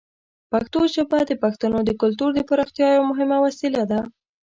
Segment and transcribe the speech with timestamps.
[0.51, 3.99] پښتو ژبه د پښتنو د کلتور د پراختیا یوه مهمه وسیله ده.